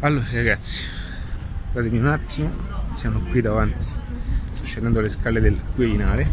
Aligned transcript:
Allora 0.00 0.26
ragazzi, 0.30 0.84
datemi 1.72 1.96
un 1.96 2.08
attimo, 2.08 2.50
siamo 2.92 3.18
qui 3.30 3.40
davanti, 3.40 3.82
sto 3.82 4.62
scendendo 4.62 5.00
le 5.00 5.08
scale 5.08 5.40
del 5.40 5.58
Quirinale, 5.74 6.28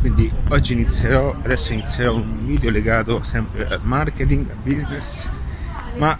quindi 0.00 0.32
oggi 0.48 0.72
inizierò, 0.72 1.36
adesso 1.44 1.74
inizierò 1.74 2.14
un 2.14 2.46
video 2.46 2.70
legato 2.70 3.22
sempre 3.22 3.66
al 3.68 3.80
marketing, 3.82 4.48
al 4.48 4.56
business, 4.62 5.26
ma 5.98 6.18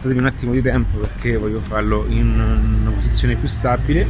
datemi 0.00 0.18
un 0.18 0.24
attimo 0.24 0.52
di 0.52 0.62
tempo 0.62 0.96
perché 0.96 1.36
voglio 1.36 1.60
farlo 1.60 2.06
in 2.08 2.40
una 2.80 2.90
posizione 2.92 3.36
più 3.36 3.48
stabile. 3.48 4.08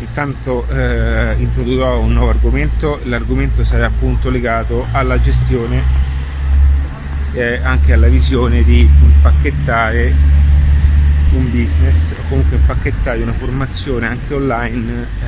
Intanto 0.00 0.66
eh, 0.70 1.34
introdurrò 1.40 2.00
un 2.00 2.14
nuovo 2.14 2.30
argomento, 2.30 3.00
l'argomento 3.04 3.64
sarà 3.64 3.84
appunto 3.84 4.30
legato 4.30 4.86
alla 4.92 5.20
gestione 5.20 6.07
eh, 7.38 7.60
anche 7.62 7.92
alla 7.92 8.08
visione 8.08 8.64
di 8.64 8.80
impacchettare 8.80 10.12
un 11.32 11.50
business 11.50 12.12
o 12.12 12.28
comunque 12.28 12.56
impacchettare 12.56 13.22
una 13.22 13.32
formazione 13.32 14.06
anche 14.06 14.34
online 14.34 15.06
eh, 15.22 15.26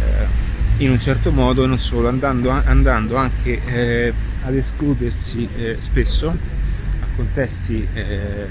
eh, 0.00 0.84
in 0.84 0.90
un 0.90 1.00
certo 1.00 1.32
modo 1.32 1.66
non 1.66 1.78
solo 1.78 2.08
andando, 2.08 2.50
andando 2.50 3.16
anche 3.16 3.60
eh, 3.64 4.12
ad 4.44 4.54
escludersi 4.54 5.48
eh, 5.56 5.76
spesso 5.78 6.28
a 6.28 7.06
contesti 7.16 7.86
eh, 7.94 8.46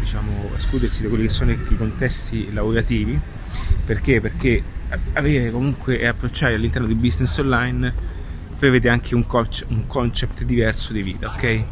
diciamo 0.00 0.52
escludersi 0.56 1.02
da 1.02 1.08
quelli 1.08 1.24
che 1.24 1.30
sono 1.30 1.50
i 1.50 1.76
contesti 1.76 2.52
lavorativi 2.52 3.20
perché? 3.84 4.20
Perché 4.20 4.62
avere 5.12 5.50
comunque 5.50 5.98
e 5.98 6.06
approcciare 6.06 6.54
all'interno 6.54 6.86
di 6.86 6.94
business 6.94 7.36
online 7.38 8.13
prevede 8.56 8.88
anche 8.88 9.14
un, 9.14 9.26
coach, 9.26 9.64
un 9.68 9.86
concept 9.86 10.42
diverso 10.42 10.92
di 10.92 11.02
vita, 11.02 11.28
ok? 11.34 11.64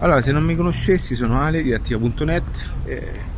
Allora, 0.00 0.20
se 0.20 0.32
non 0.32 0.42
mi 0.44 0.54
conoscessi, 0.54 1.14
sono 1.14 1.40
Ale 1.40 1.62
di 1.62 1.72
attiva.net, 1.72 2.42
eh, 2.84 3.34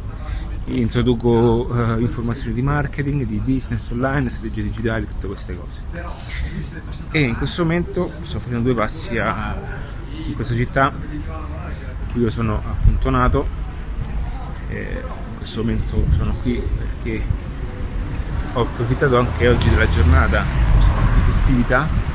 introduco 0.66 1.68
eh, 1.72 2.00
informazioni 2.00 2.54
di 2.54 2.62
marketing, 2.62 3.24
di 3.24 3.36
business 3.36 3.90
online, 3.90 4.28
strategie 4.28 4.62
digitali, 4.62 5.06
tutte 5.06 5.26
queste 5.26 5.56
cose. 5.56 5.82
E 7.12 7.20
in 7.20 7.36
questo 7.36 7.62
momento 7.62 8.12
sto 8.22 8.40
facendo 8.40 8.64
due 8.64 8.74
passi 8.74 9.18
a, 9.18 9.56
in 10.26 10.34
questa 10.34 10.54
città, 10.54 10.92
qui 12.12 12.20
io 12.20 12.30
sono 12.30 12.56
appunto 12.56 13.10
nato, 13.10 13.46
eh, 14.68 15.02
in 15.02 15.38
questo 15.38 15.60
momento 15.60 16.04
sono 16.10 16.34
qui 16.42 16.60
perché 16.60 17.22
ho 18.52 18.62
approfittato 18.62 19.18
anche 19.18 19.48
oggi 19.48 19.68
della 19.70 19.88
giornata 19.88 20.42
di 20.42 21.32
festività 21.32 22.07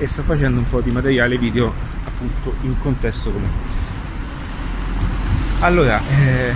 e 0.00 0.08
sto 0.08 0.22
facendo 0.22 0.58
un 0.58 0.66
po' 0.66 0.80
di 0.80 0.90
materiale 0.90 1.36
video 1.36 1.72
appunto 2.04 2.54
in 2.62 2.78
contesto 2.78 3.30
come 3.30 3.46
questo. 3.62 3.98
Allora 5.60 6.00
eh, 6.08 6.54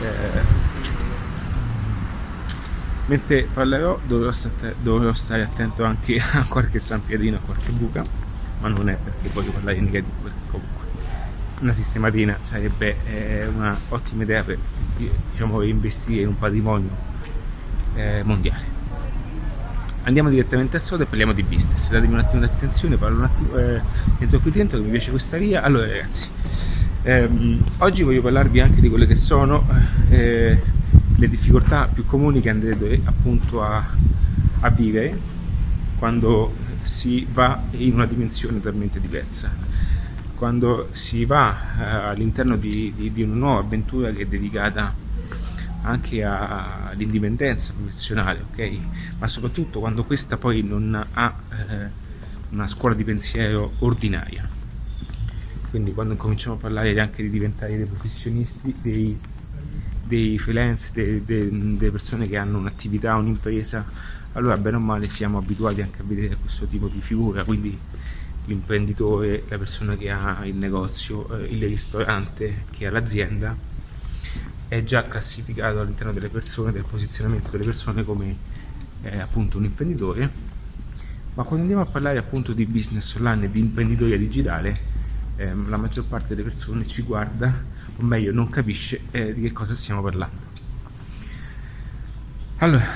eh, 0.00 0.40
mentre 3.06 3.48
parlerò 3.52 3.98
dovrò, 4.06 4.30
stare, 4.30 4.76
dovrò 4.80 5.12
stare 5.12 5.42
attento 5.42 5.82
anche 5.82 6.22
a 6.22 6.44
qualche 6.44 6.78
sampiadino 6.78 7.38
a 7.38 7.40
qualche 7.40 7.72
buca 7.72 8.04
ma 8.60 8.68
non 8.68 8.88
è 8.88 8.96
perché 8.96 9.28
voglio 9.32 9.50
parlare 9.50 9.78
in 9.78 9.84
negativo 9.84 10.14
perché 10.22 10.38
comunque 10.48 10.84
una 11.58 11.72
sistematina 11.72 12.38
sarebbe 12.40 12.96
eh, 13.06 13.46
una 13.46 13.76
idea 14.18 14.44
per 14.44 14.58
diciamo, 14.96 15.62
investire 15.62 16.22
in 16.22 16.28
un 16.28 16.38
patrimonio 16.38 16.90
eh, 17.94 18.22
mondiale 18.22 18.75
andiamo 20.06 20.30
direttamente 20.30 20.76
al 20.76 20.82
sodo 20.82 21.02
e 21.02 21.06
parliamo 21.06 21.32
di 21.32 21.42
business. 21.42 21.90
Datemi 21.90 22.14
un 22.14 22.20
attimo 22.20 22.40
di 22.40 22.46
attenzione, 22.46 22.96
parlo 22.96 23.18
un 23.18 23.24
attimo, 23.24 23.58
eh, 23.58 23.80
entro 24.18 24.38
qui 24.38 24.50
dentro 24.50 24.78
che 24.78 24.84
mi 24.84 24.90
piace 24.90 25.10
questa 25.10 25.36
via. 25.36 25.62
Allora 25.62 25.86
ragazzi, 25.86 26.28
ehm, 27.02 27.62
oggi 27.78 28.02
voglio 28.02 28.22
parlarvi 28.22 28.60
anche 28.60 28.80
di 28.80 28.88
quelle 28.88 29.06
che 29.06 29.16
sono 29.16 29.66
eh, 30.08 30.62
le 31.16 31.28
difficoltà 31.28 31.88
più 31.92 32.04
comuni 32.04 32.40
che 32.40 32.50
andrete 32.50 33.00
appunto 33.04 33.62
a, 33.62 33.84
a 34.60 34.70
vivere 34.70 35.34
quando 35.98 36.54
si 36.84 37.26
va 37.32 37.60
in 37.72 37.94
una 37.94 38.06
dimensione 38.06 38.60
totalmente 38.60 39.00
diversa 39.00 39.50
quando 40.36 40.90
si 40.92 41.24
va 41.24 41.56
eh, 41.78 41.82
all'interno 42.10 42.56
di, 42.56 42.92
di, 42.94 43.10
di, 43.10 43.22
una 43.22 43.34
nuova 43.34 43.60
avventura 43.60 44.10
che 44.10 44.22
è 44.22 44.26
dedicata 44.26 44.94
anche 45.86 46.22
all'indipendenza 46.24 47.72
professionale, 47.72 48.44
ok? 48.50 48.78
Ma 49.18 49.28
soprattutto 49.28 49.78
quando 49.78 50.04
questa 50.04 50.36
poi 50.36 50.62
non 50.62 50.94
ha 51.12 51.36
eh, 51.50 52.04
una 52.50 52.66
scuola 52.66 52.94
di 52.94 53.04
pensiero 53.04 53.72
ordinaria. 53.78 54.48
Quindi 55.70 55.92
quando 55.92 56.16
cominciamo 56.16 56.56
a 56.56 56.58
parlare 56.58 56.98
anche 56.98 57.22
di 57.22 57.30
diventare 57.30 57.76
dei 57.76 57.86
professionisti, 57.86 58.74
dei, 58.80 59.16
dei 60.04 60.38
freelance, 60.38 60.90
dei, 60.92 61.24
dei, 61.24 61.76
delle 61.76 61.90
persone 61.90 62.28
che 62.28 62.36
hanno 62.36 62.58
un'attività, 62.58 63.14
un'impresa, 63.14 63.84
allora 64.32 64.56
bene 64.56 64.76
o 64.76 64.80
male 64.80 65.08
siamo 65.08 65.38
abituati 65.38 65.82
anche 65.82 66.02
a 66.02 66.04
vedere 66.04 66.36
questo 66.36 66.66
tipo 66.66 66.88
di 66.88 67.00
figura, 67.00 67.44
quindi 67.44 67.78
l'imprenditore, 68.46 69.44
la 69.48 69.58
persona 69.58 69.96
che 69.96 70.10
ha 70.10 70.44
il 70.44 70.54
negozio, 70.56 71.38
eh, 71.38 71.46
il 71.46 71.62
ristorante, 71.64 72.64
che 72.70 72.86
ha 72.86 72.90
l'azienda 72.90 73.74
è 74.68 74.82
già 74.82 75.06
classificato 75.06 75.80
all'interno 75.80 76.12
delle 76.12 76.28
persone, 76.28 76.72
del 76.72 76.84
posizionamento 76.84 77.50
delle 77.50 77.64
persone 77.64 78.04
come 78.04 78.36
eh, 79.02 79.18
appunto 79.20 79.58
un 79.58 79.64
imprenditore, 79.64 80.30
ma 81.34 81.42
quando 81.44 81.62
andiamo 81.62 81.82
a 81.82 81.86
parlare 81.86 82.18
appunto 82.18 82.52
di 82.52 82.66
business 82.66 83.14
online 83.14 83.44
e 83.44 83.50
di 83.50 83.60
imprenditoria 83.60 84.16
digitale, 84.16 84.94
eh, 85.36 85.54
la 85.54 85.76
maggior 85.76 86.04
parte 86.06 86.28
delle 86.28 86.48
persone 86.48 86.86
ci 86.86 87.02
guarda, 87.02 87.52
o 87.96 88.02
meglio 88.02 88.32
non 88.32 88.48
capisce 88.48 89.02
eh, 89.10 89.34
di 89.34 89.42
che 89.42 89.52
cosa 89.52 89.76
stiamo 89.76 90.02
parlando. 90.02 90.44
Allora, 92.58 92.86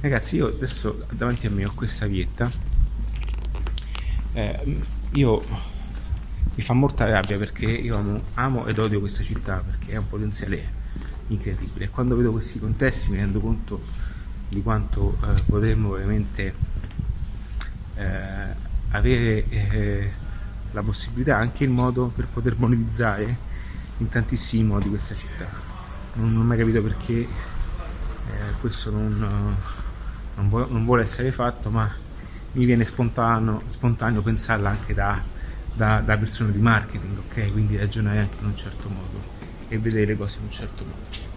ragazzi, 0.00 0.36
io 0.36 0.48
adesso 0.48 1.06
davanti 1.10 1.46
a 1.46 1.50
me 1.50 1.64
ho 1.64 1.72
questa 1.74 2.06
vietta, 2.06 2.50
eh, 4.32 4.80
io 5.12 5.74
mi 6.54 6.62
fa 6.62 6.72
molta 6.72 7.08
rabbia 7.08 7.36
perché 7.38 7.66
io 7.66 7.96
amo, 7.96 8.22
amo, 8.34 8.66
ed 8.66 8.78
odio 8.78 9.00
questa 9.00 9.22
città 9.22 9.62
perché 9.62 9.96
ha 9.96 10.00
un 10.00 10.08
potenziale 10.08 10.84
incredibile. 11.28 11.90
Quando 11.90 12.16
vedo 12.16 12.32
questi 12.32 12.58
contesti 12.58 13.10
mi 13.10 13.18
rendo 13.18 13.40
conto 13.40 13.82
di 14.48 14.62
quanto 14.62 15.18
eh, 15.22 15.42
potremmo 15.42 15.90
veramente 15.90 16.54
eh, 17.96 18.54
avere 18.90 19.48
eh, 19.48 20.10
la 20.70 20.82
possibilità 20.82 21.36
anche 21.36 21.64
il 21.64 21.70
modo 21.70 22.12
per 22.14 22.28
poter 22.28 22.58
monetizzare 22.58 23.36
in 23.98 24.08
tantissimi 24.08 24.64
modi 24.64 24.88
questa 24.88 25.14
città. 25.14 25.46
Non, 26.14 26.32
non 26.32 26.42
ho 26.42 26.44
mai 26.44 26.58
capito 26.58 26.82
perché 26.82 27.20
eh, 27.20 27.28
questo 28.60 28.90
non, 28.90 29.56
non, 30.34 30.48
vuole, 30.48 30.66
non, 30.70 30.84
vuole 30.84 31.02
essere 31.02 31.32
fatto 31.32 31.70
ma 31.70 31.90
mi 32.52 32.64
viene 32.64 32.84
spontaneo, 32.84 33.62
spontaneo 33.66 34.22
pensarla 34.22 34.70
anche 34.70 34.94
da 34.94 35.20
da, 35.76 36.00
da 36.00 36.16
persone 36.16 36.52
di 36.52 36.58
marketing, 36.58 37.18
ok? 37.18 37.52
Quindi 37.52 37.76
ragionare 37.76 38.20
anche 38.20 38.36
in 38.40 38.46
un 38.46 38.56
certo 38.56 38.88
modo 38.88 39.34
e 39.68 39.78
vedere 39.78 40.06
le 40.06 40.16
cose 40.16 40.38
in 40.38 40.44
un 40.44 40.50
certo 40.50 40.84
modo. 40.84 41.34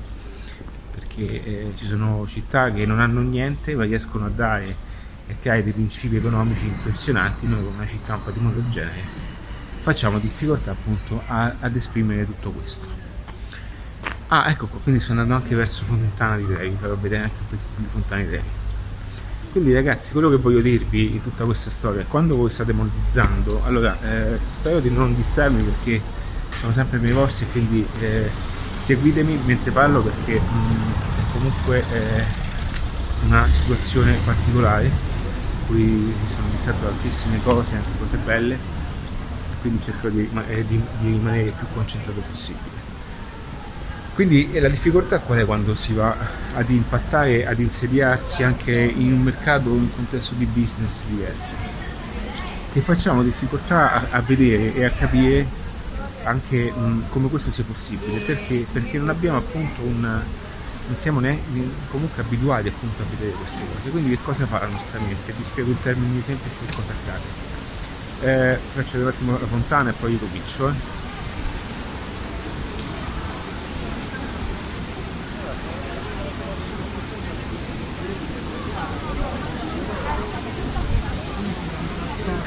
Perché 0.92 1.44
eh, 1.44 1.74
ci 1.76 1.86
sono 1.86 2.26
città 2.28 2.72
che 2.72 2.86
non 2.86 3.00
hanno 3.00 3.22
niente 3.22 3.76
ma 3.76 3.84
riescono 3.84 4.26
a 4.26 4.30
dare 4.30 4.88
e 5.28 5.36
creare 5.40 5.64
dei 5.64 5.74
principi 5.74 6.16
economici 6.16 6.66
impressionanti, 6.66 7.48
noi 7.48 7.64
con 7.64 7.74
una 7.74 7.86
città 7.86 8.16
un 8.16 8.24
patrimonio 8.24 8.62
del 8.62 8.70
genere 8.72 9.38
facciamo 9.82 10.20
difficoltà 10.20 10.72
appunto 10.72 11.22
a, 11.28 11.56
ad 11.60 11.76
esprimere 11.76 12.26
tutto 12.26 12.52
questo. 12.52 12.88
Ah, 14.28 14.50
ecco 14.50 14.68
qua, 14.68 14.80
quindi 14.82 15.02
sono 15.02 15.22
andato 15.22 15.42
anche 15.42 15.56
verso 15.56 15.84
Fontana 15.84 16.38
di 16.38 16.46
Trevi, 16.46 16.70
vi 16.70 16.78
farò 16.80 16.96
vedere 16.96 17.24
anche 17.24 17.38
un 17.40 17.48
pezzetto 17.48 17.80
di 17.80 17.88
Fontana 17.90 18.22
di 18.22 18.28
Trevi. 18.28 18.48
Quindi 19.52 19.74
ragazzi, 19.74 20.12
quello 20.12 20.30
che 20.30 20.38
voglio 20.38 20.62
dirvi 20.62 21.14
in 21.14 21.24
tutta 21.24 21.44
questa 21.44 21.72
storia, 21.72 22.06
quando 22.08 22.36
voi 22.36 22.52
state 22.52 22.72
monetizzando, 22.72 23.64
allora 23.66 23.98
eh, 24.02 24.38
spero 24.46 24.80
di 24.80 24.92
non 24.92 25.16
distrarmi 25.16 25.64
perché 25.64 26.00
sono 26.60 26.72
sempre 26.72 27.00
miei 27.00 27.14
posti 27.14 27.46
e 27.46 27.48
quindi 27.52 27.86
eh, 28.00 28.30
seguitemi 28.78 29.40
mentre 29.46 29.72
parlo 29.72 30.02
perché 30.02 30.40
mh, 30.40 30.56
mm, 30.56 30.92
è 30.92 31.32
comunque 31.34 31.84
eh, 31.92 32.24
una 33.26 33.50
situazione 33.50 34.20
particolare 34.24 34.92
cui 35.66 36.14
sono 36.34 36.48
distratto 36.52 36.86
tantissime 36.86 37.42
cose, 37.44 37.76
anche 37.76 37.98
cose 37.98 38.18
belle, 38.18 38.58
quindi 39.62 39.82
cerco 39.82 40.10
di, 40.10 40.30
eh, 40.48 40.66
di, 40.68 40.80
di 41.00 41.12
rimanere 41.12 41.48
il 41.48 41.54
più 41.54 41.66
concentrato 41.74 42.22
possibile. 42.22 42.89
Quindi 44.20 44.60
la 44.60 44.68
difficoltà 44.68 45.22
qual 45.22 45.40
è 45.40 45.46
quando 45.46 45.76
si 45.76 45.94
va 45.94 46.14
ad 46.54 46.70
impattare, 46.70 47.48
ad 47.48 47.58
insediarsi 47.58 48.44
anche 48.44 48.74
in 48.74 49.14
un 49.14 49.22
mercato, 49.22 49.70
in 49.70 49.76
un 49.76 49.96
contesto 49.96 50.34
di 50.34 50.44
business 50.44 51.06
diverso? 51.06 51.54
Che 52.74 52.82
facciamo 52.82 53.24
difficoltà 53.24 53.94
a, 53.94 54.18
a 54.18 54.20
vedere 54.20 54.76
e 54.76 54.84
a 54.84 54.90
capire 54.92 55.48
anche 56.24 56.70
mh, 56.70 57.04
come 57.08 57.30
questo 57.30 57.50
sia 57.50 57.64
possibile, 57.64 58.20
perché? 58.20 58.66
Perché 58.70 58.98
non 58.98 59.08
abbiamo 59.08 59.38
appunto 59.38 59.84
un, 59.84 60.02
non 60.02 60.96
siamo 60.96 61.22
ne, 61.22 61.40
comunque 61.90 62.22
abituati 62.22 62.68
appunto 62.68 63.02
a 63.02 63.06
vedere 63.16 63.32
queste 63.38 63.62
cose. 63.74 63.90
Quindi 63.90 64.10
che 64.10 64.22
cosa 64.22 64.46
fa 64.46 64.60
la 64.60 64.68
nostra 64.68 65.00
mente? 65.00 65.34
Ti 65.34 65.44
spiego 65.48 65.70
in 65.70 65.82
termini 65.82 66.22
semplici 66.22 66.58
che 66.66 66.76
cosa 66.76 66.92
accade. 66.92 68.54
Eh, 68.54 68.60
faccio 68.74 68.98
un 68.98 69.08
attimo 69.08 69.32
la 69.40 69.48
fontana 69.48 69.92
e 69.92 69.94
poi 69.94 70.18
ripiccio. 70.20 70.68
Eh. 70.68 70.99